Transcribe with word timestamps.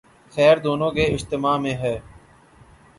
خیر 0.33 0.57
دونوں 0.57 0.89
کے 0.91 1.03
اجتماع 1.05 1.57
میں 1.57 1.73
ہے۔ 1.73 1.97